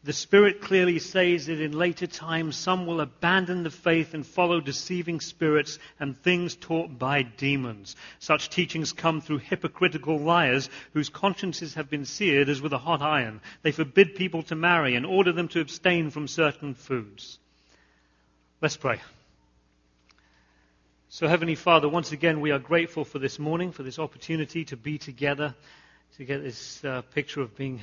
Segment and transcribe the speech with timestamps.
[0.04, 4.60] the Spirit clearly says that in later times some will abandon the faith and follow
[4.60, 7.96] deceiving spirits and things taught by demons.
[8.20, 13.02] Such teachings come through hypocritical liars whose consciences have been seared as with a hot
[13.02, 13.40] iron.
[13.62, 17.38] They forbid people to marry and order them to abstain from certain foods.
[18.62, 19.00] Let's pray.
[21.10, 24.76] So, Heavenly Father, once again, we are grateful for this morning, for this opportunity to
[24.76, 25.54] be together,
[26.18, 27.80] to get this uh, picture of being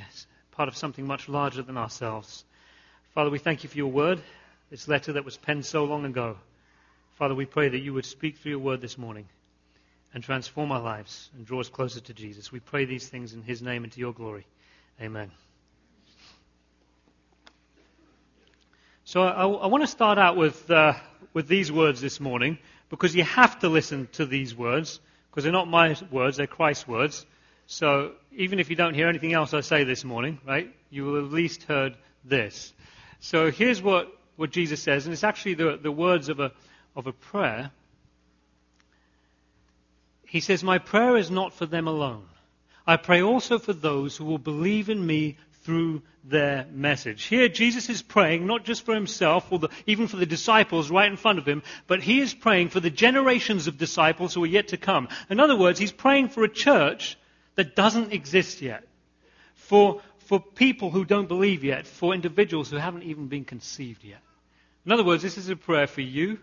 [0.55, 2.45] part of something much larger than ourselves.
[3.13, 4.21] Father, we thank you for your word,
[4.69, 6.37] this letter that was penned so long ago.
[7.15, 9.27] Father, we pray that you would speak through your word this morning
[10.13, 12.51] and transform our lives and draw us closer to Jesus.
[12.51, 14.45] We pray these things in his name and to your glory.
[15.01, 15.29] Amen.
[19.03, 20.93] So I, I want to start out with, uh,
[21.33, 22.57] with these words this morning
[22.89, 26.87] because you have to listen to these words because they're not my words, they're Christ's
[26.87, 27.25] words.
[27.67, 31.25] So even if you don't hear anything else I say this morning, right, you will
[31.25, 32.73] at least heard this.
[33.19, 36.51] So here's what, what Jesus says, and it's actually the, the words of a,
[36.95, 37.71] of a prayer.
[40.25, 42.25] He says, My prayer is not for them alone.
[42.85, 47.23] I pray also for those who will believe in me through their message.
[47.23, 51.09] Here, Jesus is praying not just for himself or the, even for the disciples right
[51.09, 54.47] in front of him, but he is praying for the generations of disciples who are
[54.47, 55.07] yet to come.
[55.29, 57.17] In other words, he's praying for a church
[57.55, 58.83] that doesn't exist yet,
[59.55, 64.21] for, for people who don't believe yet, for individuals who haven't even been conceived yet.
[64.85, 66.37] In other words, this is a prayer for you,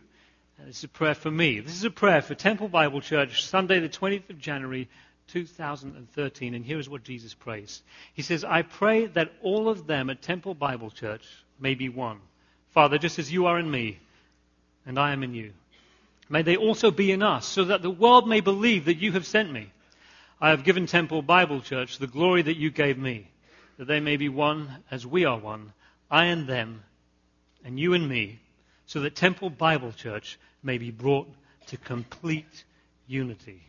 [0.59, 1.61] and this is a prayer for me.
[1.61, 4.89] This is a prayer for Temple Bible Church, Sunday, the 20th of January,
[5.29, 6.55] 2013.
[6.55, 7.83] And here is what Jesus prays
[8.15, 11.25] He says, I pray that all of them at Temple Bible Church
[11.61, 12.19] may be one.
[12.71, 13.99] Father, just as you are in me,
[14.87, 15.53] and I am in you.
[16.29, 19.27] May they also be in us, so that the world may believe that you have
[19.27, 19.71] sent me.
[20.43, 23.29] I have given Temple Bible Church the glory that you gave me,
[23.77, 25.73] that they may be one as we are one,
[26.11, 26.83] I and them,
[27.65, 28.41] and you and me,
[28.85, 31.33] so that Temple Bible Church may be brought
[31.69, 32.65] to complete
[33.07, 33.63] unity.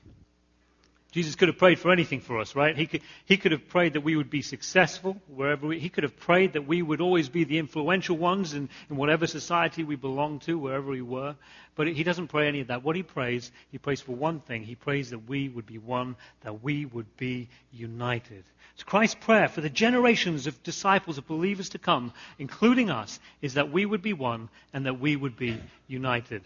[1.14, 2.76] Jesus could have prayed for anything for us, right?
[2.76, 6.04] He could, he could have prayed that we would be successful wherever we, he could
[6.04, 9.96] have prayed that we would always be the influential ones in, in whatever society we
[9.96, 11.36] belong to, wherever we were.
[11.76, 12.84] But he doesn't pray any of that.
[12.84, 14.64] What he prays, he prays for one thing.
[14.64, 18.44] He prays that we would be one, that we would be united.
[18.78, 23.54] So Christ's prayer for the generations of disciples, of believers to come, including us, is
[23.54, 26.42] that we would be one and that we would be united.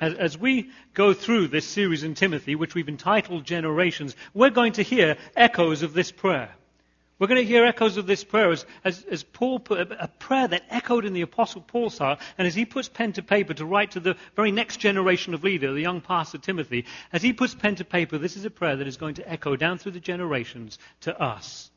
[0.00, 4.82] As, we go through this series in Timothy, which we've entitled Generations, we're going to
[4.82, 6.50] hear echoes of this prayer.
[7.18, 10.08] We're going to hear echoes of this prayer as, as, as Paul put a, a
[10.08, 13.54] prayer that echoed in the Apostle Paul's heart, and as he puts pen to paper
[13.54, 17.32] to write to the very next generation of leader, the young pastor Timothy, as he
[17.32, 19.92] puts pen to paper, this is a prayer that is going to echo down through
[19.92, 21.70] the generations to us.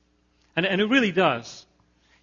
[0.55, 1.67] And, and it really does.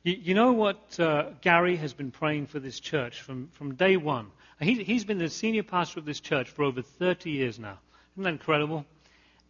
[0.03, 3.97] You, you know what uh, Gary has been praying for this church from, from day
[3.97, 4.33] one?
[4.63, 7.79] He, he's been the senior pastor of this church for over 30 years now.
[8.15, 8.85] Isn't that incredible?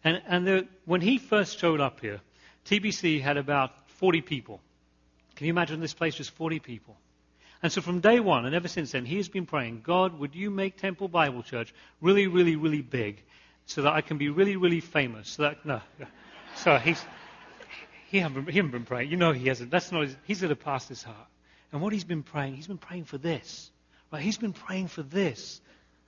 [0.03, 2.19] And, and when he first showed up here,
[2.65, 4.61] TBC had about 40 people.
[5.35, 6.97] Can you imagine this place just 40 people?
[7.61, 10.35] And so from day one and ever since then, he has been praying, God, would
[10.35, 13.23] you make Temple Bible Church really, really, really big
[13.65, 15.29] so that I can be really, really famous?
[15.29, 15.81] So that, no.
[16.55, 17.03] So he's,
[18.11, 19.09] he hasn't, he hasn't been praying.
[19.09, 19.71] You know he hasn't.
[19.71, 21.27] That's not his, he's got a pastor's heart.
[21.71, 23.71] And what he's been praying, he's been praying for this.
[24.13, 24.21] Right?
[24.21, 25.59] He's been praying for this.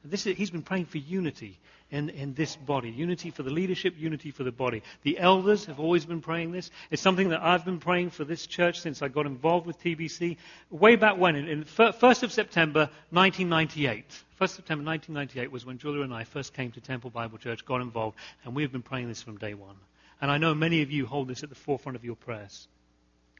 [0.04, 1.58] this is, he's been praying for unity
[1.90, 2.92] in, in this body.
[2.92, 4.84] Unity for the leadership, unity for the body.
[5.02, 6.70] The elders have always been praying this.
[6.92, 10.38] It's something that I've been praying for this church since I got involved with TBC.
[10.70, 14.08] Way back when, in, in 1st of September 1998.
[14.40, 17.82] 1st September 1998 was when Julia and I first came to Temple Bible Church, got
[17.82, 19.78] involved, and we have been praying this from day one.
[20.22, 22.68] And I know many of you hold this at the forefront of your prayers.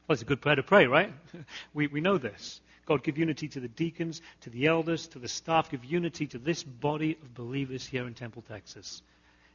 [0.08, 1.12] Well, it's a good prayer to pray, right?
[1.74, 2.60] we, we know this.
[2.86, 5.70] God, give unity to the deacons, to the elders, to the staff.
[5.70, 9.02] Give unity to this body of believers here in Temple, Texas.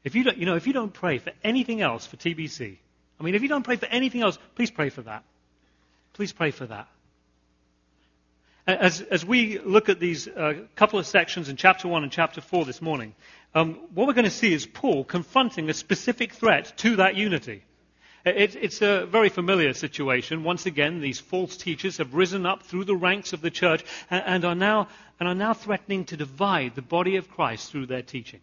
[0.03, 2.77] If you don't, you know, if you don't pray for anything else for TBC,
[3.19, 5.23] I mean, if you don't pray for anything else, please pray for that.
[6.13, 6.87] Please pray for that.
[8.67, 12.41] As, as we look at these uh, couple of sections in chapter 1 and chapter
[12.41, 13.15] 4 this morning,
[13.55, 17.63] um, what we're going to see is Paul confronting a specific threat to that unity.
[18.25, 20.43] Uh, it, it's a very familiar situation.
[20.43, 24.23] Once again, these false teachers have risen up through the ranks of the church and,
[24.25, 24.87] and, are, now,
[25.19, 28.41] and are now threatening to divide the body of Christ through their teaching.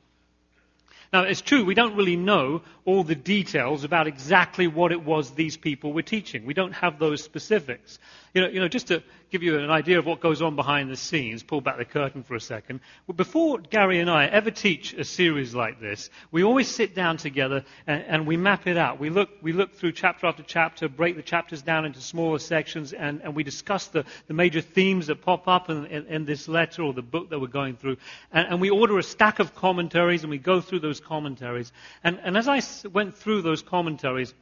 [1.13, 5.31] Now, it's true, we don't really know all the details about exactly what it was
[5.31, 6.45] these people were teaching.
[6.45, 7.99] We don't have those specifics.
[8.35, 10.91] You know, you know, just to give you an idea of what goes on behind
[10.91, 12.81] the scenes, pull back the curtain for a second.
[13.15, 17.65] Before Gary and I ever teach a series like this, we always sit down together
[17.87, 18.99] and, and we map it out.
[18.99, 22.93] We look, we look through chapter after chapter, break the chapters down into smaller sections,
[22.93, 26.49] and, and we discuss the, the major themes that pop up in, in, in this
[26.49, 27.99] letter or the book that we're going through.
[28.33, 31.71] And, and, we order a stack of commentaries and we go through those commentaries.
[32.03, 34.33] And, and as I went through those commentaries,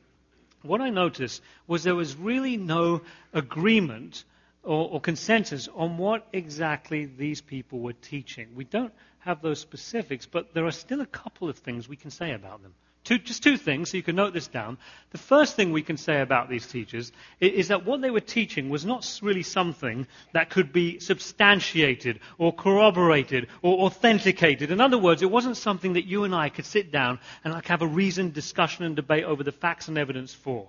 [0.62, 3.02] what I noticed was there was really no
[3.32, 4.24] agreement
[4.66, 8.48] or, or, consensus on what exactly these people were teaching.
[8.54, 12.10] We don't have those specifics, but there are still a couple of things we can
[12.10, 12.74] say about them.
[13.06, 14.78] Two, just two things, so you can note this down.
[15.10, 18.18] The first thing we can say about these teachers is, is that what they were
[18.18, 24.72] teaching was not really something that could be substantiated or corroborated or authenticated.
[24.72, 27.66] In other words, it wasn't something that you and I could sit down and like
[27.66, 30.68] have a reasoned discussion and debate over the facts and evidence for.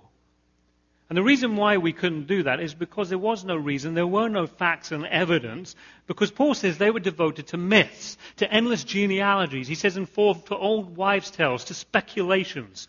[1.08, 4.06] And the reason why we couldn't do that is because there was no reason, there
[4.06, 5.74] were no facts and evidence,
[6.06, 9.68] because Paul says they were devoted to myths, to endless genealogies.
[9.68, 12.88] He says in 4 to old wives' tales, to speculations.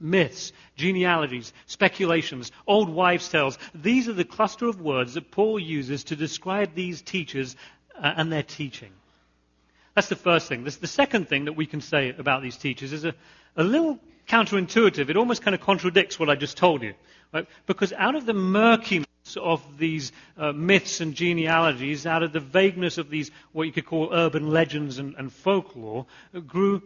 [0.00, 3.58] Myths, genealogies, speculations, old wives' tales.
[3.74, 7.54] These are the cluster of words that Paul uses to describe these teachers
[7.96, 8.90] uh, and their teaching.
[9.94, 10.64] That's the first thing.
[10.64, 13.14] the second thing that we can say about these teachers is a,
[13.56, 15.10] a little counterintuitive.
[15.10, 16.94] It almost kind of contradicts what I just told you.
[17.32, 17.46] Right?
[17.66, 19.06] Because out of the murkiness
[19.36, 23.86] of these uh, myths and genealogies, out of the vagueness of these, what you could
[23.86, 26.06] call urban legends and, and folklore,
[26.46, 26.82] grew,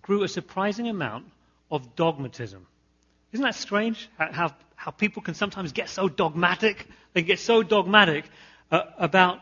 [0.00, 1.26] grew a surprising amount
[1.70, 2.66] of dogmatism.
[3.32, 4.08] Isn't that strange?
[4.16, 6.86] How, how people can sometimes get so dogmatic?
[7.12, 8.24] They get so dogmatic
[8.70, 9.40] uh, about,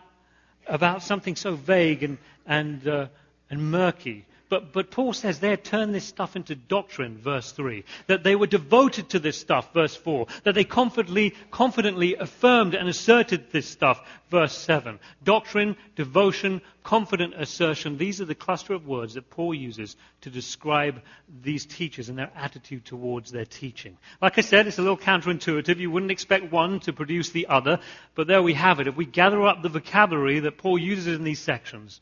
[0.66, 3.06] about something so vague and, and, uh,
[3.48, 4.26] and murky.
[4.48, 7.84] But, but Paul says they had turned this stuff into doctrine, verse 3.
[8.06, 10.26] That they were devoted to this stuff, verse 4.
[10.44, 14.00] That they confidently, confidently affirmed and asserted this stuff,
[14.30, 14.98] verse 7.
[15.22, 17.98] Doctrine, devotion, confident assertion.
[17.98, 21.02] These are the cluster of words that Paul uses to describe
[21.42, 23.98] these teachers and their attitude towards their teaching.
[24.22, 25.76] Like I said, it's a little counterintuitive.
[25.76, 27.80] You wouldn't expect one to produce the other.
[28.14, 28.86] But there we have it.
[28.86, 32.00] If we gather up the vocabulary that Paul uses in these sections,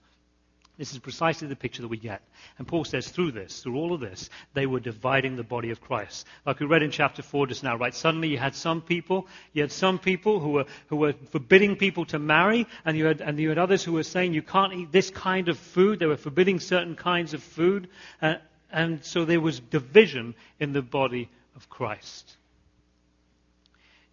[0.78, 2.20] this is precisely the picture that we get.
[2.58, 5.80] And Paul says through this, through all of this, they were dividing the body of
[5.80, 6.26] Christ.
[6.44, 7.94] Like we read in chapter 4 just now, right?
[7.94, 12.04] Suddenly you had some people, you had some people who were, who were forbidding people
[12.06, 14.92] to marry, and you, had, and you had others who were saying you can't eat
[14.92, 15.98] this kind of food.
[15.98, 17.88] They were forbidding certain kinds of food.
[18.20, 18.34] Uh,
[18.70, 22.36] and so there was division in the body of Christ.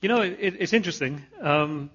[0.02, 1.24] You know, it, it's interesting.
[1.42, 1.90] Um,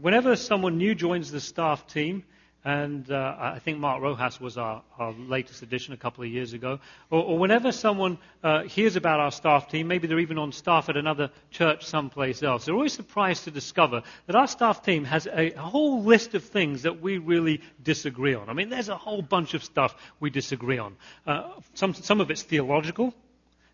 [0.00, 2.24] whenever someone new joins the staff team,
[2.64, 6.54] and uh, I think Mark Rojas was our, our, latest addition a couple of years
[6.54, 6.78] ago.
[7.10, 10.88] Or, or whenever someone uh, hears about our staff team, maybe they're even on staff
[10.88, 15.26] at another church someplace else, they're always surprised to discover that our staff team has
[15.26, 18.48] a, a whole list of things that we really disagree on.
[18.48, 20.96] I mean, there's a whole bunch of stuff we disagree on.
[21.26, 23.12] Uh, some, some of it's theological.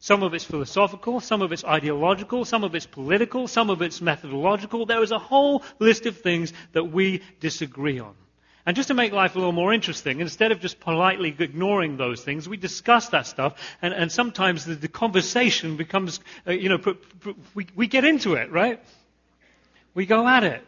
[0.02, 4.00] Some of it's philosophical, some of it's ideological, some of it's political, some of it's
[4.00, 4.86] methodological.
[4.86, 8.14] There is a whole list of things that we disagree on.
[8.66, 12.22] And just to make life a little more interesting, instead of just politely ignoring those
[12.22, 16.78] things, we discuss that stuff, and, and sometimes the, the, conversation becomes, uh, you know,
[16.78, 16.90] pr-
[17.20, 18.82] pr- we, we get into it, right?
[19.94, 20.62] We go at it.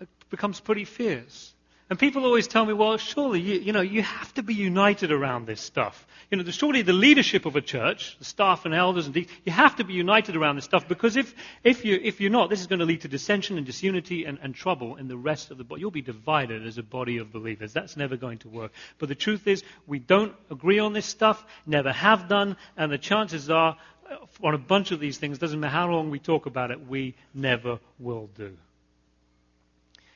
[0.00, 1.51] It becomes pretty fierce.
[1.92, 5.12] And people always tell me, well, surely, you, you, know, you have to be united
[5.12, 6.06] around this stuff.
[6.30, 9.52] You know, surely the leadership of a church, the staff and elders and deacons, you
[9.52, 12.62] have to be united around this stuff because if, if, you, if you're not, this
[12.62, 15.58] is going to lead to dissension and disunity and, and trouble in the rest of
[15.58, 15.82] the body.
[15.82, 17.74] You'll be divided as a body of believers.
[17.74, 18.72] That's never going to work.
[18.96, 22.96] But the truth is, we don't agree on this stuff, never have done, and the
[22.96, 23.76] chances are,
[24.10, 26.86] uh, on a bunch of these things, doesn't matter how long we talk about it,
[26.88, 28.56] we never will do.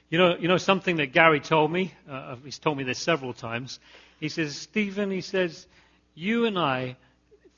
[0.09, 1.93] You know, you know something that Gary told me?
[2.09, 3.81] Uh, he's told me this several times.
[4.21, 5.67] He says, Stephen, he says,
[6.15, 6.97] you and I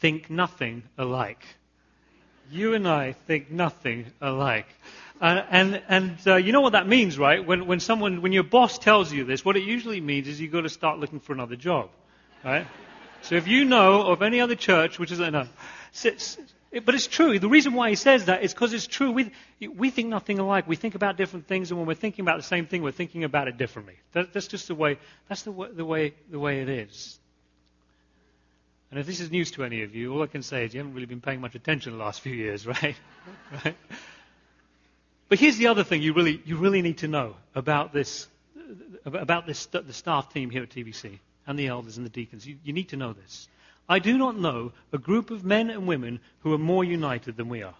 [0.01, 1.45] think nothing alike.
[2.51, 4.67] You and I think nothing alike.
[5.21, 7.45] Uh, and and uh, you know what that means, right?
[7.45, 10.53] When, when someone, when your boss tells you this, what it usually means is you've
[10.53, 11.91] got to start looking for another job,
[12.45, 12.67] Right?
[13.23, 15.47] So if you know of any other church which is no,
[16.85, 17.39] but it's true.
[17.39, 19.11] The reason why he says that is because it's true.
[19.11, 19.33] We,
[19.75, 20.69] we think nothing alike.
[20.69, 23.25] We think about different things, and when we're thinking about the same thing, we're thinking
[23.25, 23.95] about it differently.
[24.13, 24.99] That, that's just the way.
[25.29, 27.19] That's the the way the way it is.
[28.91, 30.81] And if this is news to any of you, all I can say is you
[30.81, 32.97] haven't really been paying much attention the last few years, right?
[33.65, 33.77] right?
[35.29, 38.29] But here's the other thing you really, you really need to know about this,
[39.05, 42.47] about this, the staff team here at TBC and the elders and the deacons.
[42.47, 43.49] You, you need to know this.
[43.89, 47.49] I do not know a group of men and women who are more united than
[47.49, 47.77] we are.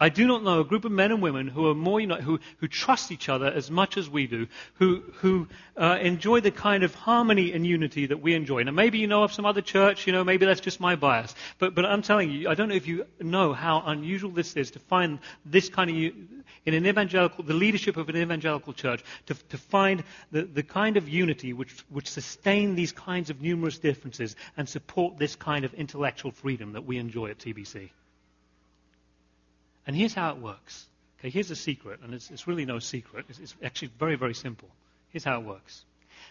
[0.00, 2.38] I do not know a group of men and women who are more united, who,
[2.58, 6.84] who trust each other as much as we do, who, who uh, enjoy the kind
[6.84, 8.62] of harmony and unity that we enjoy.
[8.62, 11.34] Now, maybe you know of some other church, you know, maybe that's just my bias.
[11.58, 14.70] But, but I'm telling you, I don't know if you know how unusual this is
[14.72, 19.34] to find this kind of, in an evangelical, the leadership of an evangelical church, to,
[19.34, 24.36] to find the, the kind of unity which, which sustain these kinds of numerous differences
[24.56, 27.90] and support this kind of intellectual freedom that we enjoy at TBC.
[29.88, 30.86] And here's how it works.
[31.18, 33.24] Okay, here's a secret, and it's, it's really no secret.
[33.30, 34.68] It's, it's actually very, very simple.
[35.08, 35.82] Here's how it works.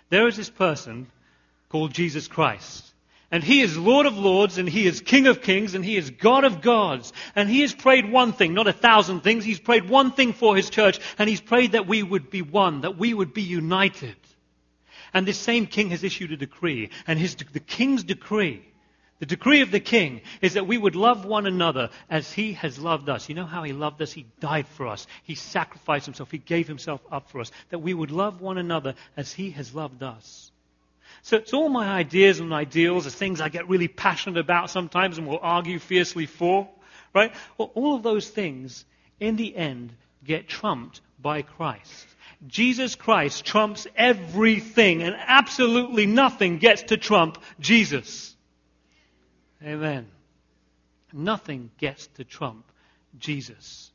[0.10, 1.08] There is this person
[1.70, 2.86] called Jesus Christ.
[3.32, 6.12] And he is Lord of Lords, and he is King of Kings, and he is
[6.12, 7.12] God of gods.
[7.36, 9.44] And he has prayed one thing, not a thousand things.
[9.44, 12.82] He's prayed one thing for his church, and he's prayed that we would be one,
[12.82, 14.16] that we would be united.
[15.16, 18.64] And this same king has issued a decree, and his, the king's decree
[19.20, 22.78] the decree of the king is that we would love one another as he has
[22.78, 23.30] loved us.
[23.30, 24.12] You know how he loved us?
[24.12, 25.08] He died for us.
[25.24, 26.30] He sacrificed himself.
[26.30, 27.52] He gave himself up for us.
[27.70, 30.52] That we would love one another as he has loved us.
[31.24, 35.18] So it's all my ideas and ideals, the things I get really passionate about sometimes
[35.18, 36.70] and will argue fiercely for,
[37.14, 37.34] right?
[37.58, 38.86] Well, all of those things,
[39.20, 39.94] in the end,
[40.24, 42.06] get trumped by Christ.
[42.46, 48.37] Jesus Christ trumps everything, and absolutely nothing gets to trump Jesus.
[49.64, 50.08] Amen.
[51.14, 52.66] Nothing gets to trump
[53.18, 53.92] Jesus.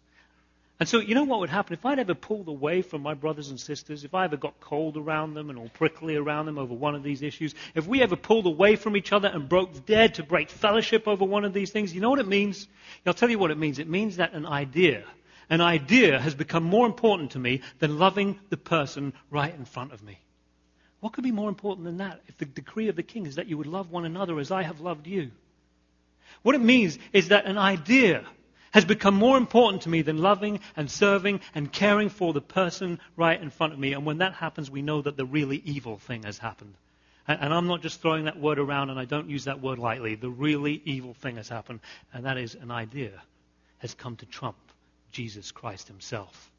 [0.80, 1.74] And so, you know what would happen?
[1.74, 4.96] If I'd ever pulled away from my brothers and sisters, if I ever got cold
[4.96, 8.16] around them and all prickly around them over one of these issues, if we ever
[8.16, 11.70] pulled away from each other and broke dead to break fellowship over one of these
[11.70, 12.66] things, you know what it means?
[13.06, 13.78] I'll tell you what it means.
[13.78, 15.04] It means that an idea,
[15.48, 19.92] an idea has become more important to me than loving the person right in front
[19.92, 20.18] of me.
[20.98, 23.46] What could be more important than that if the decree of the king is that
[23.46, 25.30] you would love one another as I have loved you?
[26.42, 28.24] What it means is that an idea
[28.72, 32.98] has become more important to me than loving and serving and caring for the person
[33.16, 33.92] right in front of me.
[33.92, 36.74] And when that happens, we know that the really evil thing has happened.
[37.28, 39.78] And, and, I'm not just throwing that word around, and I don't use that word
[39.78, 40.16] lightly.
[40.16, 41.80] The really evil thing has happened,
[42.12, 43.22] and that is an idea
[43.78, 44.56] has come to trump
[45.12, 46.50] Jesus Christ himself.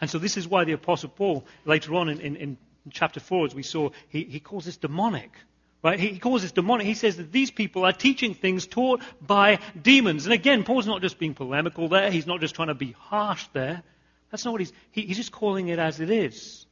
[0.00, 2.58] And so this is why the Apostle Paul, later on in, in, in
[2.90, 5.30] chapter 4, as we saw, he, he calls this demonic.
[5.82, 6.00] Right?
[6.00, 6.86] He calls this demonic.
[6.86, 10.26] He says that these people are teaching things taught by demons.
[10.26, 12.10] And again, Paul's not just being polemical there.
[12.10, 13.82] He's not just trying to be harsh there.
[14.30, 16.66] That's not what he's, he, he's just calling it as it is.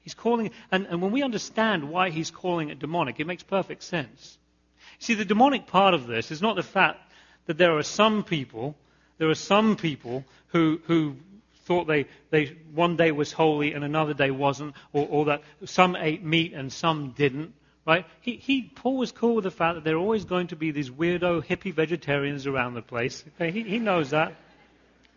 [0.00, 3.42] He's calling it, and, and when we understand why he's calling it demonic, it makes
[3.42, 4.38] perfect sense.
[5.00, 7.12] See, the demonic part of this is not the fact
[7.46, 8.74] that there are some people,
[9.18, 11.16] there are some people who, who
[11.64, 15.94] thought they, they one day was holy and another day wasn't, or, or that some
[15.94, 17.52] ate meat and some didn't.
[17.88, 18.04] Right?
[18.20, 20.72] He, he, Paul was cool with the fact that there are always going to be
[20.72, 23.24] these weirdo hippie vegetarians around the place.
[23.34, 23.50] Okay?
[23.50, 24.34] He, he knows that.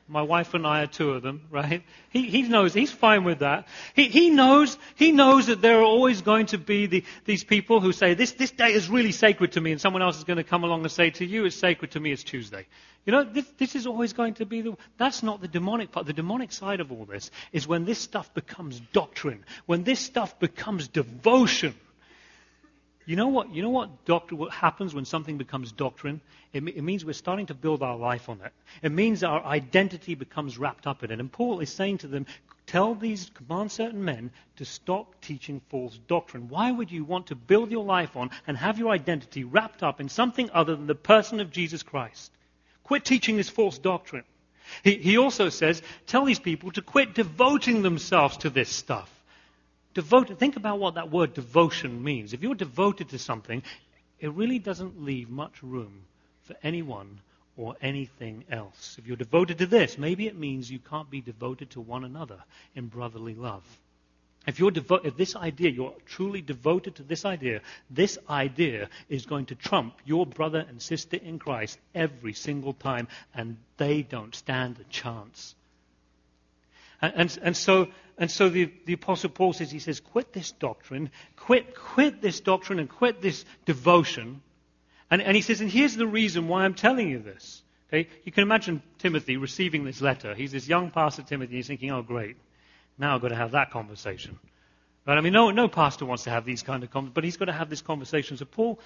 [0.07, 1.83] My wife and I are two of them, right?
[2.11, 3.67] He, he knows, he's fine with that.
[3.93, 7.81] He, he knows, he knows that there are always going to be the, these people
[7.81, 10.37] who say, this, this day is really sacred to me, and someone else is going
[10.37, 12.67] to come along and say, to you it's sacred, to me it's Tuesday.
[13.05, 16.05] You know, this, this is always going to be the, that's not the demonic part.
[16.05, 20.39] The demonic side of all this is when this stuff becomes doctrine, when this stuff
[20.39, 21.75] becomes devotion.
[23.05, 23.53] You know what?
[23.53, 26.21] You know what, doctor, what happens when something becomes doctrine?
[26.53, 28.53] It, it, means we're starting to build our life on it.
[28.83, 31.19] It means our identity becomes wrapped up in it.
[31.19, 32.27] And Paul is saying to them,
[32.67, 36.49] tell these, command certain men to stop teaching false doctrine.
[36.49, 39.99] Why would you want to build your life on and have your identity wrapped up
[39.99, 42.31] in something other than the person of Jesus Christ?
[42.83, 44.25] Quit teaching this false doctrine.
[44.83, 49.09] He, he also says, tell these people to quit devoting themselves to this stuff.
[49.93, 52.33] Devoted, think about what that word devotion means.
[52.33, 53.61] If you're devoted to something,
[54.19, 56.03] it really doesn't leave much room
[56.43, 57.19] for anyone
[57.57, 58.95] or anything else.
[58.97, 62.41] If you're devoted to this, maybe it means you can't be devoted to one another
[62.73, 63.63] in brotherly love.
[64.47, 69.25] If you're devo- if this idea, you're truly devoted to this idea, this idea is
[69.25, 74.33] going to trump your brother and sister in Christ every single time, and they don't
[74.33, 75.53] stand a chance.
[77.01, 81.09] And, and, so, and so the, the Apostle Paul says, he says, quit this doctrine,
[81.35, 84.41] quit, quit this doctrine and quit this devotion.
[85.09, 87.63] And, and he says, and here's the reason why I'm telling you this.
[87.89, 88.07] Okay?
[88.23, 90.35] You can imagine Timothy receiving this letter.
[90.35, 92.37] He's this young pastor, Timothy, he's thinking, oh, great.
[92.99, 94.37] Now I've got to have that conversation.
[95.07, 95.17] Right?
[95.17, 97.45] I mean, no, no pastor wants to have these kind of conversations, but he's got
[97.45, 98.37] to have this conversation.
[98.37, 98.79] So Paul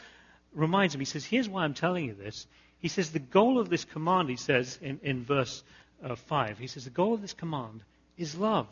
[0.54, 2.48] reminds him, he says, here's why I'm telling you this.
[2.80, 5.64] He says, the goal of this command, he says in, in verse
[6.02, 7.82] uh, 5, he says, the goal of this command
[8.18, 8.68] is love.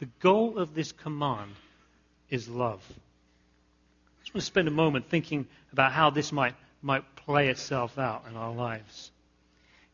[0.00, 1.52] The goal of this command
[2.30, 2.82] is love.
[2.88, 7.98] I just want to spend a moment thinking about how this might, might play itself
[7.98, 9.10] out in our lives.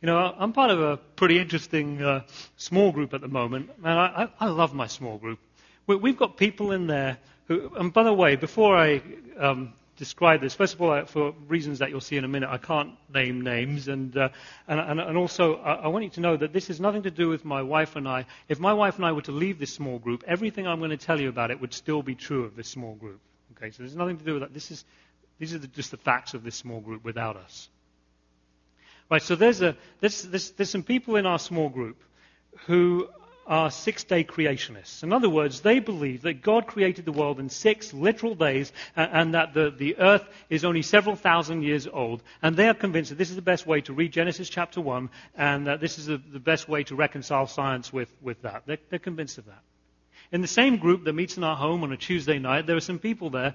[0.01, 2.23] You know, I'm part of a pretty interesting uh,
[2.57, 5.41] small group at the moment, and I, I, I love my small group.
[5.87, 9.03] We, have got people in there who, and by the way, before I
[9.39, 12.57] um, describe this, first of all, for reasons that you'll see in a minute, I
[12.57, 14.28] can't name names, and, uh,
[14.67, 17.11] and, and, and, also I, I want you to know that this has nothing to
[17.11, 18.25] do with my wife and I.
[18.49, 20.97] If my wife and I were to leave this small group, everything I'm going to
[20.97, 23.21] tell you about it would still be true of this small group.
[23.57, 24.55] Okay, so there's nothing to do with that.
[24.55, 24.85] This is,
[25.38, 27.69] these are the, just the facts of this small group without us.
[29.11, 32.02] Right, so there's, a, there's, there's, there's some people in our small group
[32.67, 33.09] who
[33.49, 35.02] are six day creationists.
[35.02, 39.11] In other words, they believe that God created the world in six literal days and,
[39.12, 42.23] and that the, the earth is only several thousand years old.
[42.43, 45.09] And they are convinced that this is the best way to read Genesis chapter 1
[45.35, 48.64] and that this is the, the best way to reconcile science with, with that.
[48.67, 49.62] They're, they're convinced of that.
[50.31, 52.81] In the same group that meets in our home on a Tuesday night, there are
[52.81, 53.55] some people there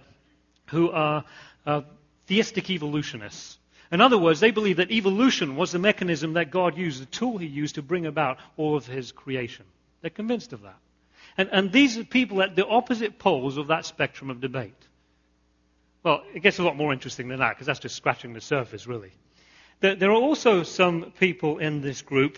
[0.67, 1.23] who are
[1.67, 1.81] uh,
[2.25, 3.59] theistic evolutionists.
[3.91, 7.37] In other words, they believe that evolution was the mechanism that God used, the tool
[7.37, 9.65] he used to bring about all of his creation.
[10.03, 10.77] They're convinced of that.
[11.37, 14.75] And, and these are people at the opposite poles of that spectrum of debate.
[16.03, 18.85] Well, it gets a lot more interesting than that because that's just scratching the surface,
[18.85, 19.13] really.
[19.79, 22.37] There, there are also some people in this group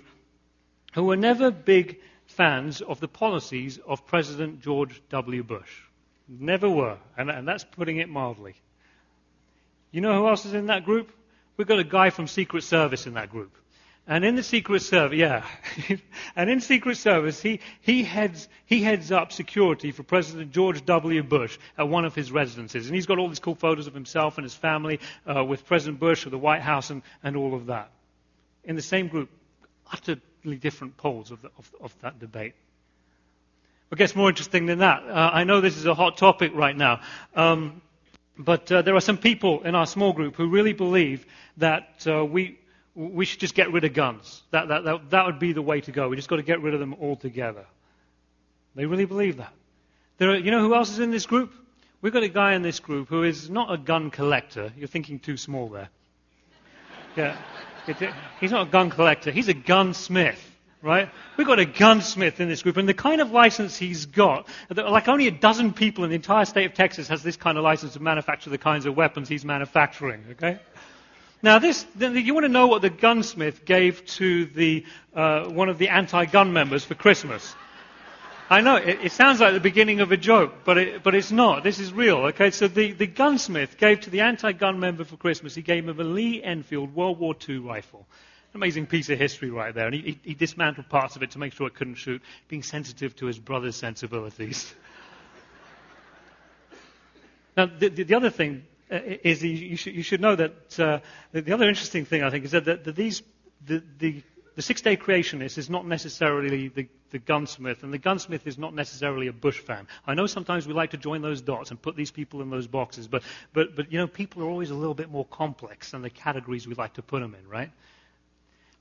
[0.93, 5.43] who were never big fans of the policies of President George W.
[5.43, 5.81] Bush.
[6.27, 8.55] Never were, and, and that's putting it mildly.
[9.91, 11.11] You know who else is in that group?
[11.57, 13.57] We've got a guy from Secret Service in that group.
[14.07, 15.43] And in the Secret Service, yeah.
[16.35, 21.23] and in Secret Service, he, he, heads, he heads up security for President George W.
[21.23, 22.85] Bush at one of his residences.
[22.85, 25.99] And he's got all these cool photos of himself and his family uh, with President
[25.99, 27.89] Bush at the White House and, and all of that.
[28.63, 29.29] In the same group,
[29.91, 32.53] utterly different poles of, the, of, of that debate.
[33.89, 35.03] What gets more interesting than that?
[35.03, 37.01] Uh, I know this is a hot topic right now.
[37.35, 37.81] Um,
[38.37, 41.25] but uh, there are some people in our small group who really believe
[41.57, 42.59] that uh, we,
[42.95, 44.41] we should just get rid of guns.
[44.51, 46.09] That, that, that, that would be the way to go.
[46.09, 47.65] We just got to get rid of them altogether.
[48.75, 49.53] They really believe that.
[50.17, 51.53] There are, you know who else is in this group?
[52.01, 54.71] We've got a guy in this group who is not a gun collector.
[54.77, 55.89] You're thinking too small there.
[57.15, 57.37] Yeah.
[58.41, 59.31] He's not a gun collector.
[59.31, 60.43] He's a gunsmith
[60.85, 61.09] right?
[61.35, 65.07] We've got a gunsmith in this group, and the kind of license he's got, like
[65.07, 67.93] only a dozen people in the entire state of Texas has this kind of license
[67.93, 70.59] to manufacture the kinds of weapons he's manufacturing, okay?
[71.45, 75.77] Now, this, you want to know what the gunsmith gave to the, uh, one of
[75.77, 77.53] the anti-gun members for Christmas?
[78.49, 81.31] I know, it, it, sounds like the beginning of a joke, but, it, but it's
[81.31, 81.63] not.
[81.63, 82.49] This is real, okay?
[82.49, 86.03] So the, the gunsmith gave to the anti-gun member for Christmas, he gave him a
[86.03, 88.07] Lee Enfield World War II rifle
[88.55, 89.85] amazing piece of history right there.
[89.87, 93.13] And he, he, dismantled parts of it to make sure it couldn't shoot, being sensitive
[93.17, 94.73] to his brother's sensibilities.
[97.57, 100.99] now, the, the, the, other thing uh, is you should, you should know that uh,
[101.31, 103.23] the other interesting thing, I think, is that, that, that these,
[103.65, 104.21] the, the,
[104.55, 108.73] the six day creationist is not necessarily the, the, gunsmith, and the gunsmith is not
[108.73, 109.87] necessarily a Bush fan.
[110.05, 112.67] I know sometimes we like to join those dots and put these people in those
[112.67, 116.01] boxes, but, but, but you know, people are always a little bit more complex than
[116.01, 117.71] the categories we like to put them in, right?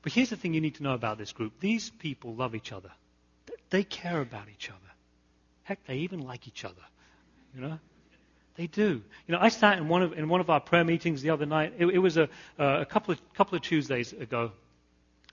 [0.02, 2.72] But here's the thing you need to know about this group these people love each
[2.72, 2.90] other,
[3.70, 4.78] they care about each other.
[5.62, 6.74] Heck, they even like each other.
[7.54, 7.78] You know?
[8.56, 9.02] They do.
[9.26, 11.46] You know, I sat in one of, in one of our prayer meetings the other
[11.46, 11.74] night.
[11.78, 12.24] It, it was a,
[12.58, 14.52] uh, a couple, of, couple of Tuesdays ago.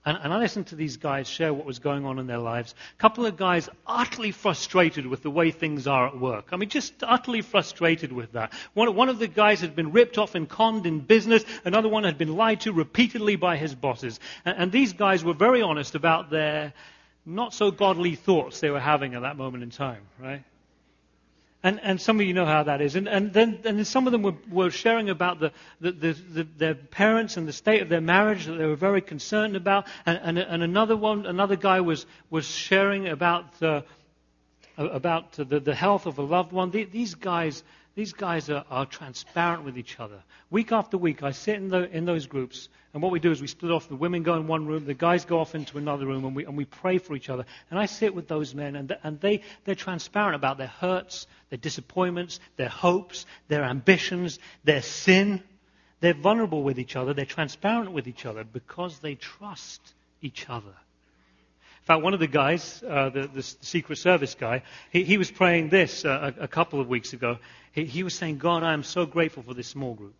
[0.04, 2.74] And, and, I listened to these guys share what was going on in their lives.
[2.98, 6.48] A couple of guys utterly frustrated with the way things are at work.
[6.50, 8.52] I mean, just utterly frustrated with that.
[8.74, 11.44] One, one of the guys had been ripped off and conned in business.
[11.64, 14.18] Another one had been lied to repeatedly by his bosses.
[14.44, 16.72] And, and these guys were very honest about their
[17.24, 20.42] not so godly thoughts they were having at that moment in time, right?
[21.64, 22.96] And, and some of you know how that is.
[22.96, 26.42] And, and then, and some of them were, were sharing about the, the, the, the,
[26.56, 29.86] their parents and the state of their marriage that they were very concerned about.
[30.04, 33.44] And, and, and another one, another guy was, was sharing about,
[34.76, 36.70] about the, the health of a loved one.
[36.70, 37.62] These guys,
[37.94, 40.22] These guys are, are transparent with each other.
[40.50, 43.42] Week after week, I sit in, the, in those groups, and what we do is
[43.42, 43.88] we split off.
[43.88, 46.46] The women go in one room, the guys go off into another room, and we,
[46.46, 47.44] and we pray for each other.
[47.70, 51.58] And I sit with those men, and, and they, they're transparent about their hurts, their
[51.58, 55.42] disappointments, their hopes, their ambitions, their sin.
[56.00, 57.12] They're vulnerable with each other.
[57.12, 60.74] They're transparent with each other because they trust each other.
[61.82, 65.32] In fact, one of the guys, uh, the, the, Secret Service guy, he, he was
[65.32, 67.38] praying this uh, a, a, couple of weeks ago.
[67.72, 70.14] He, he was saying, God, I am so grateful for this small group,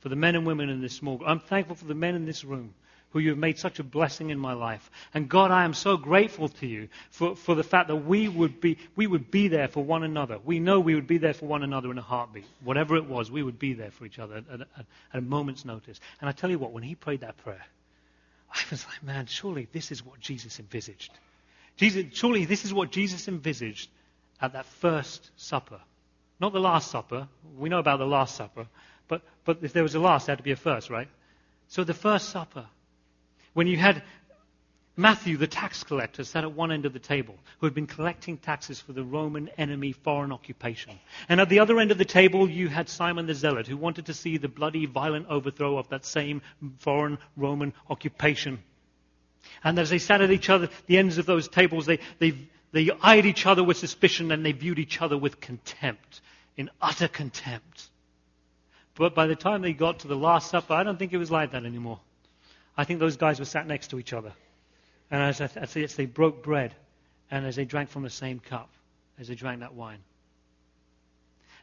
[0.00, 1.30] for the men and women in this small group.
[1.30, 2.74] I'm thankful for the men in this room
[3.10, 4.90] who you have made such a blessing in my life.
[5.14, 8.60] And God, I am so grateful to you for, for the fact that we would,
[8.60, 10.38] be, we would be there for one another.
[10.44, 12.44] We know we would be there for one another in a heartbeat.
[12.62, 15.64] Whatever it was, we would be there for each other at, at, at a moment's
[15.64, 15.98] notice.
[16.20, 17.64] And I tell you what, when he prayed that prayer,
[18.50, 21.12] I was like, man, surely this is what Jesus envisaged.
[21.76, 23.90] Jesus, surely this is what Jesus envisaged
[24.40, 25.80] at that first supper.
[26.40, 27.28] Not the Last Supper.
[27.56, 28.66] We know about the Last Supper.
[29.08, 31.08] But, but if there was a last, there had to be a first, right?
[31.68, 32.66] So the first supper,
[33.54, 34.02] when you had
[34.98, 38.38] Matthew, the tax collector, sat at one end of the table, who had been collecting
[38.38, 40.98] taxes for the Roman enemy foreign occupation.
[41.28, 44.06] And at the other end of the table, you had Simon the Zealot, who wanted
[44.06, 46.40] to see the bloody, violent overthrow of that same
[46.78, 48.62] foreign Roman occupation.
[49.62, 52.34] And as they sat at each other, the ends of those tables, they, they,
[52.72, 56.22] they eyed each other with suspicion and they viewed each other with contempt,
[56.56, 57.90] in utter contempt.
[58.94, 61.30] But by the time they got to the Last Supper, I don't think it was
[61.30, 62.00] like that anymore.
[62.78, 64.32] I think those guys were sat next to each other.
[65.10, 66.74] And as, as, as they broke bread
[67.30, 68.70] and as they drank from the same cup,
[69.18, 70.00] as they drank that wine.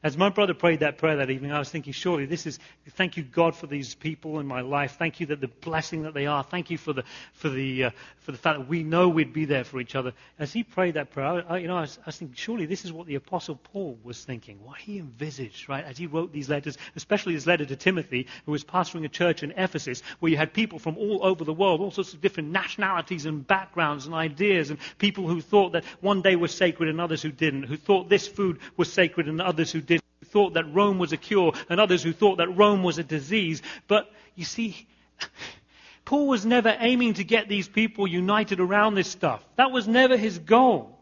[0.04, 3.16] As my brother prayed that prayer that evening, I was thinking, surely this is, thank
[3.16, 4.98] you, God, for these people in my life.
[5.00, 6.44] Thank you that the blessing that they are.
[6.44, 7.90] Thank you for the, for the, uh,
[8.20, 10.12] for the fact that we know we'd be there for each other.
[10.38, 12.84] As he prayed that prayer, I, you know, I was, I was thinking, surely this
[12.84, 16.50] is what the Apostle Paul was thinking, what he envisaged, right, as he wrote these
[16.50, 20.38] letters, especially his letter to Timothy, who was pastoring a church in Ephesus, where you
[20.38, 24.14] had people from all over the world, all sorts of different nationalities and backgrounds and
[24.14, 27.78] ideas, and people who thought that one day was sacred and others who didn't, who
[27.78, 29.93] thought this food was sacred and others who didn't
[30.34, 33.62] thought that Rome was a cure and others who thought that Rome was a disease.
[33.88, 34.88] But you see,
[36.06, 39.42] Paul was never aiming to get these people united around this stuff.
[39.56, 41.00] That was never his goal.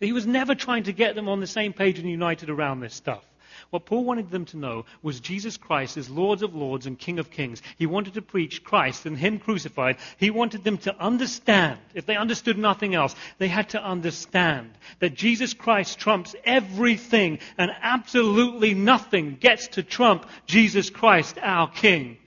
[0.00, 2.92] He was never trying to get them on the same page and united around this
[2.92, 3.24] stuff.
[3.72, 7.18] What Paul wanted them to know was Jesus Christ is Lord of Lords and King
[7.18, 7.62] of Kings.
[7.78, 9.96] He wanted to preach Christ and Him crucified.
[10.18, 15.14] He wanted them to understand, if they understood nothing else, they had to understand that
[15.14, 22.18] Jesus Christ trumps everything and absolutely nothing gets to trump Jesus Christ, our King.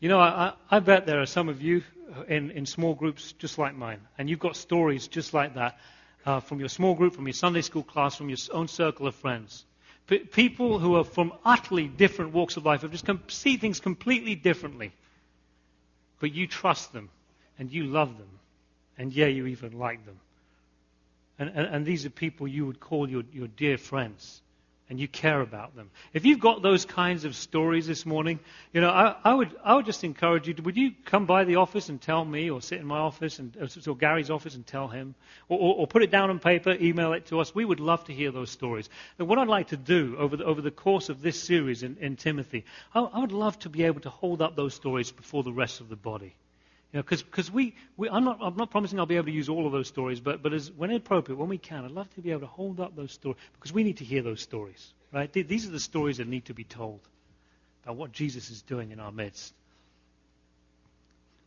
[0.00, 1.82] You know, I, I, bet there are some of you
[2.28, 5.76] in, in small groups just like mine, and you've got stories just like that
[6.26, 9.14] uh, from your small group, from your Sunday school class, from your own circle of
[9.14, 9.64] friends.
[10.06, 13.80] P- people who are from utterly different walks of life, who just com- see things
[13.80, 14.92] completely differently.
[16.20, 17.10] But you trust them,
[17.58, 18.28] and you love them,
[18.96, 20.18] and yeah, you even like them.
[21.38, 24.42] And, and, and these are people you would call your, your dear friends
[24.90, 25.90] and you care about them.
[26.12, 28.40] If you've got those kinds of stories this morning,
[28.72, 31.44] you know, I, I would, I would just encourage you to, would you come by
[31.44, 34.54] the office and tell me, or sit in my office, and, uh, or Gary's office
[34.54, 35.14] and tell him,
[35.48, 37.54] or, or, or, put it down on paper, email it to us.
[37.54, 38.88] We would love to hear those stories.
[39.18, 41.98] And what I'd like to do over the, over the course of this series in,
[41.98, 45.42] in Timothy, I, I would love to be able to hold up those stories before
[45.42, 46.34] the rest of the body.
[46.92, 49.50] You know, because we, we I'm, not, I'm not promising I'll be able to use
[49.50, 52.22] all of those stories, but, but as, when appropriate, when we can, I'd love to
[52.22, 55.30] be able to hold up those stories because we need to hear those stories, right?
[55.30, 57.00] These are the stories that need to be told
[57.84, 59.52] about what Jesus is doing in our midst.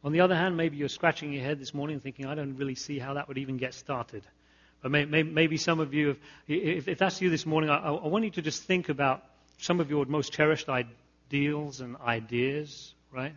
[0.03, 2.57] On the other hand, maybe you're scratching your head this morning and thinking, I don't
[2.57, 4.23] really see how that would even get started.
[4.81, 7.77] But may, may, maybe some of you, have, if, if, that's you this morning, I,
[7.77, 9.23] I want you to just think about
[9.59, 13.33] some of your most cherished ideals and ideas, right?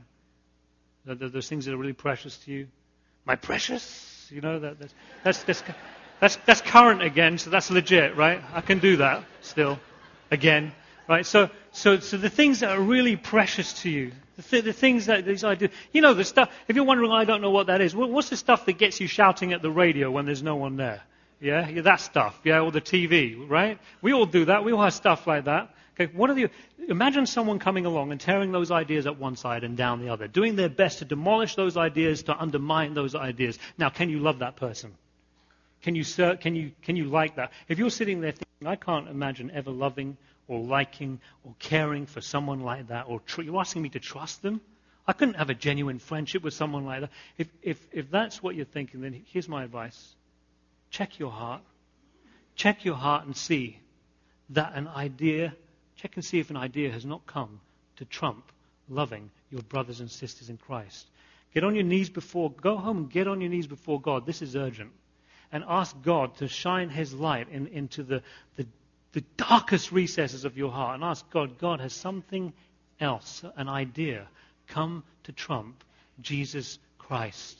[1.06, 2.68] Those things that are really precious to you.
[3.26, 4.94] My precious, you know, that, that's,
[5.44, 5.62] that's,
[6.20, 8.42] that's, that's, current again, so that's legit, right?
[8.52, 9.78] I can do that still,
[10.30, 10.72] again,
[11.08, 11.24] right?
[11.24, 15.06] So, so, so the things that are really precious to you, the, th- the things
[15.06, 17.80] that these ideas, you know, the stuff, if you're wondering, I don't know what that
[17.80, 20.76] is, what's the stuff that gets you shouting at the radio when there's no one
[20.76, 21.02] there?
[21.40, 23.78] Yeah, yeah that stuff, yeah, or the TV, right?
[24.00, 24.64] We all do that.
[24.64, 25.74] We all have stuff like that.
[25.98, 26.50] Okay, what are the,
[26.88, 30.26] imagine someone coming along and tearing those ideas up one side and down the other,
[30.26, 33.58] doing their best to demolish those ideas, to undermine those ideas.
[33.78, 34.92] Now, can you love that person?
[35.82, 36.04] Can you,
[36.40, 37.52] can you, can you like that?
[37.68, 40.16] If you're sitting there thinking, I can't imagine ever loving
[40.48, 44.42] or liking or caring for someone like that, or tr- you're asking me to trust
[44.42, 44.60] them,
[45.06, 47.10] I couldn't have a genuine friendship with someone like that.
[47.38, 50.16] If, if, if that's what you're thinking, then here's my advice
[50.90, 51.60] check your heart.
[52.56, 53.78] Check your heart and see
[54.50, 55.54] that an idea,
[55.96, 57.60] check and see if an idea has not come
[57.96, 58.50] to trump
[58.88, 61.06] loving your brothers and sisters in Christ.
[61.54, 64.26] Get on your knees before, go home and get on your knees before God.
[64.26, 64.90] This is urgent.
[65.52, 68.22] And ask God to shine His light in, into the,
[68.56, 68.66] the,
[69.12, 70.96] the darkest recesses of your heart.
[70.96, 72.52] And ask God, God, has something
[73.00, 74.26] else, an idea,
[74.66, 75.84] come to trump
[76.20, 77.56] Jesus Christ?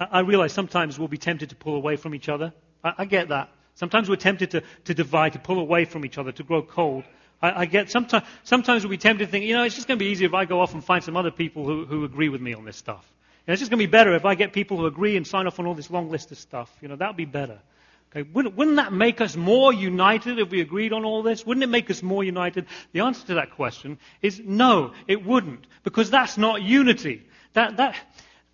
[0.00, 2.52] I realize sometimes we'll be tempted to pull away from each other.
[2.82, 3.50] I, I get that.
[3.82, 7.02] Sometimes we're tempted to, to divide, to pull away from each other, to grow cold.
[7.42, 9.98] I, I get sometimes, sometimes we'll be tempted to think, you know, it's just going
[9.98, 12.28] to be easier if I go off and find some other people who, who agree
[12.28, 13.04] with me on this stuff.
[13.44, 15.26] You know, it's just going to be better if I get people who agree and
[15.26, 16.72] sign off on all this long list of stuff.
[16.80, 17.58] You know, that would be better.
[18.14, 21.44] Okay, wouldn't, wouldn't that make us more united if we agreed on all this?
[21.44, 22.66] Wouldn't it make us more united?
[22.92, 27.26] The answer to that question is no, it wouldn't, because that's not unity.
[27.54, 27.96] That, that,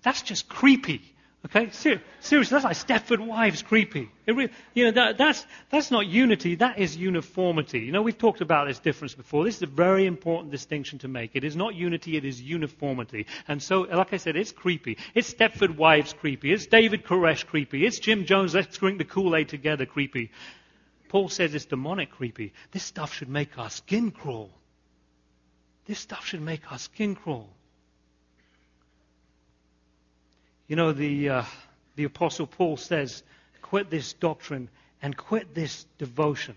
[0.00, 1.02] that's just creepy.
[1.48, 1.70] Okay?
[1.70, 4.10] Ser- seriously, that's like Stepford Wives creepy.
[4.26, 7.80] Re- you know, that, that's, that's not unity, that is uniformity.
[7.80, 9.44] You know, we've talked about this difference before.
[9.44, 11.30] This is a very important distinction to make.
[11.34, 13.26] It is not unity, it is uniformity.
[13.46, 14.98] And so, like I said, it's creepy.
[15.14, 16.52] It's Stepford Wives creepy.
[16.52, 17.86] It's David Koresh creepy.
[17.86, 20.30] It's Jim Jones, let's drink the Kool-Aid together creepy.
[21.08, 22.52] Paul says it's demonic creepy.
[22.72, 24.50] This stuff should make our skin crawl.
[25.86, 27.48] This stuff should make our skin crawl.
[30.68, 31.44] You know, the, uh,
[31.96, 33.22] the Apostle Paul says,
[33.62, 34.68] quit this doctrine
[35.02, 36.54] and quit this devotion.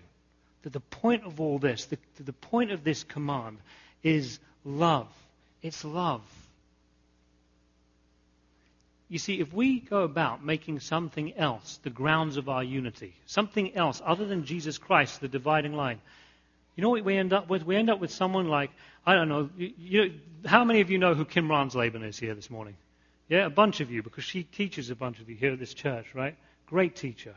[0.63, 3.57] That the point of all this, the, the point of this command
[4.03, 5.07] is love.
[5.61, 6.21] It's love.
[9.09, 13.75] You see, if we go about making something else the grounds of our unity, something
[13.75, 15.99] else other than Jesus Christ, the dividing line,
[16.75, 17.65] you know what we end up with?
[17.65, 18.71] We end up with someone like,
[19.05, 20.13] I don't know, you, you,
[20.45, 22.75] how many of you know who Kim Ransleben is here this morning?
[23.31, 25.73] Yeah, a bunch of you, because she teaches a bunch of you here at this
[25.73, 26.35] church, right?
[26.65, 27.33] Great teacher.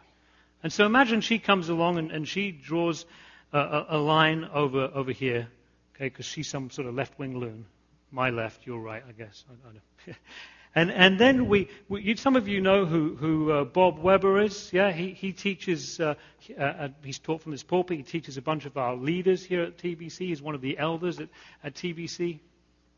[0.60, 3.06] And so imagine she comes along and, and she draws
[3.52, 5.46] a, a, a, line over, over here,
[5.94, 7.64] okay, because she's some sort of left wing loon.
[8.10, 9.44] My left, your right, I guess.
[9.48, 10.16] I, I
[10.74, 14.72] and, and then we, we, some of you know who, who uh, Bob Weber is.
[14.72, 16.14] Yeah, he, he teaches, uh,
[16.58, 17.98] uh, he's taught from this pulpit.
[17.98, 20.18] He teaches a bunch of our leaders here at TBC.
[20.18, 21.28] He's one of the elders at,
[21.62, 22.40] at TBC.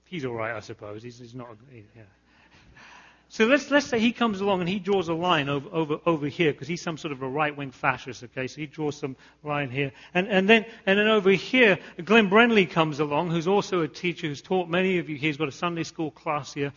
[0.07, 1.03] He's all right, I suppose.
[1.03, 2.05] He's, he's not, he, yeah.
[3.29, 6.27] So let's, let's say he comes along and he draws a line over, over, over
[6.29, 8.47] here because he's some sort of a right-wing fascist, okay?
[8.47, 9.93] So he draws some line here.
[10.15, 14.29] And, and, then, and then over here, Glenn Brenly comes along, who's also a teacher
[14.29, 15.17] who's taught many of you.
[15.17, 15.29] here.
[15.29, 16.73] He's got a Sunday school class here.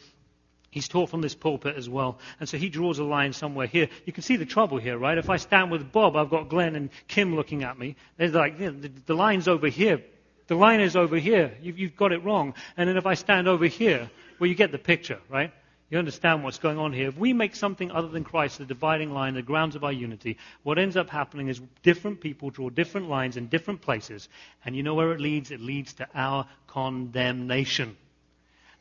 [0.72, 2.20] He's taught from this pulpit as well.
[2.40, 3.88] And so he draws a line somewhere here.
[4.06, 5.18] You can see the trouble here, right?
[5.18, 7.96] If I stand with Bob, I've got Glenn and Kim looking at me.
[8.18, 10.02] They're like, you know, the, the line's over here.
[10.48, 11.54] The line is over here.
[11.62, 12.56] You've, you've got it wrong.
[12.76, 14.10] And then if I stand over here,
[14.40, 15.52] well, you get the picture, right?
[15.90, 17.08] You understand what's going on here.
[17.08, 20.38] If we make something other than Christ the dividing line, the grounds of our unity,
[20.62, 24.30] what ends up happening is different people draw different lines in different places.
[24.64, 25.50] And you know where it leads?
[25.50, 27.98] It leads to our condemnation.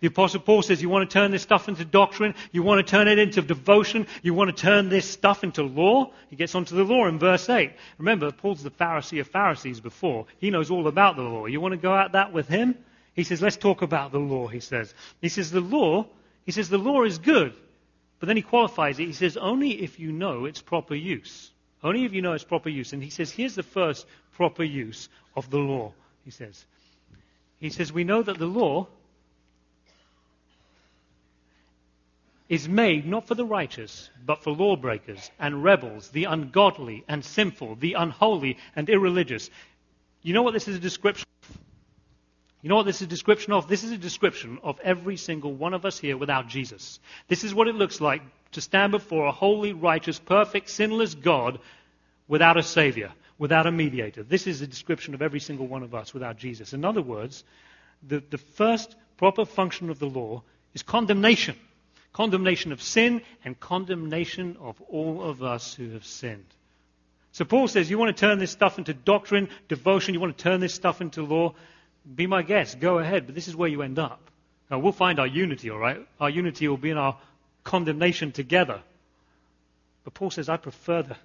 [0.00, 2.34] The Apostle Paul says, You want to turn this stuff into doctrine?
[2.52, 4.06] You want to turn it into devotion?
[4.22, 6.12] You want to turn this stuff into law?
[6.28, 7.72] He gets onto the law in verse 8.
[7.96, 10.26] Remember, Paul's the Pharisee of Pharisees before.
[10.38, 11.46] He knows all about the law.
[11.46, 12.76] You want to go at that with him?
[13.14, 14.94] He says, Let's talk about the law, he says.
[15.20, 16.06] He says, The law
[16.48, 17.52] he says the law is good,
[18.18, 19.04] but then he qualifies it.
[19.04, 21.50] He says only if you know its proper use.
[21.84, 22.94] Only if you know its proper use.
[22.94, 25.92] And he says here's the first proper use of the law,
[26.24, 26.64] he says.
[27.60, 28.86] He says we know that the law
[32.48, 37.74] is made not for the righteous, but for lawbreakers and rebels, the ungodly and sinful,
[37.74, 39.50] the unholy and irreligious.
[40.22, 41.27] You know what this is a description
[42.68, 43.66] you know what this is a description of?
[43.66, 47.00] This is a description of every single one of us here without Jesus.
[47.26, 48.20] This is what it looks like
[48.52, 51.60] to stand before a holy, righteous, perfect, sinless God
[52.28, 54.22] without a Savior, without a mediator.
[54.22, 56.74] This is a description of every single one of us without Jesus.
[56.74, 57.42] In other words,
[58.06, 60.42] the, the first proper function of the law
[60.74, 61.56] is condemnation.
[62.12, 66.44] Condemnation of sin and condemnation of all of us who have sinned.
[67.32, 70.42] So Paul says, you want to turn this stuff into doctrine, devotion, you want to
[70.42, 71.54] turn this stuff into law
[72.14, 74.20] be my guest, go ahead, but this is where you end up.
[74.70, 76.06] Now, we'll find our unity, all right?
[76.20, 77.16] Our unity will be in our
[77.64, 78.80] condemnation together.
[80.04, 81.16] But Paul says, I prefer the,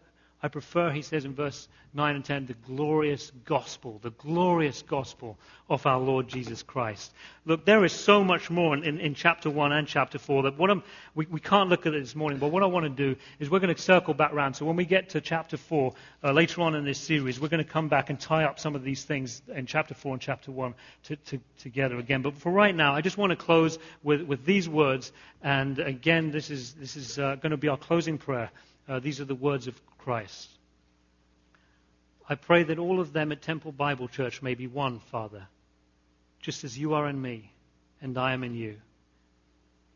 [0.43, 5.38] I prefer, he says in verse 9 and 10, the glorious gospel, the glorious gospel
[5.69, 7.13] of our Lord Jesus Christ.
[7.45, 10.58] Look, there is so much more in, in, in chapter 1 and chapter 4 that
[10.58, 10.84] what I'm,
[11.15, 13.49] we, we can't look at it this morning, but what I want to do is
[13.49, 14.56] we're going to circle back around.
[14.56, 15.93] So when we get to chapter 4,
[16.25, 18.75] uh, later on in this series, we're going to come back and tie up some
[18.75, 22.21] of these things in chapter 4 and chapter 1 to, to, together again.
[22.21, 25.13] But for right now, I just want to close with, with these words.
[25.41, 28.51] And again, this is, this is uh, going to be our closing prayer.
[28.88, 30.50] Uh, these are the words of Christ.
[32.28, 35.48] I pray that all of them at Temple Bible Church may be one, Father,
[36.41, 37.52] just as you are in me
[38.02, 38.78] and I am in you.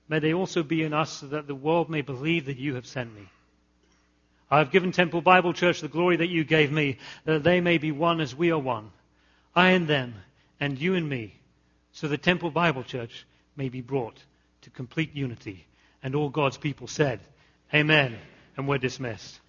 [0.10, 2.88] May they also be in us so that the world may believe that you have
[2.88, 3.28] sent me.
[4.50, 7.78] I have given Temple Bible Church the glory that you gave me, that they may
[7.78, 8.92] be one as we are one.
[9.54, 10.16] I and them,
[10.60, 11.36] and you and me,
[11.92, 13.26] so that Temple Bible Church
[13.58, 14.18] may be brought
[14.62, 15.66] to complete unity.
[16.02, 17.20] And all God's people said,
[17.74, 18.18] Amen.
[18.58, 19.40] And we're dismissed.